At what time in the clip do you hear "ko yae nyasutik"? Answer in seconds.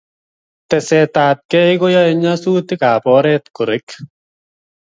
1.81-2.81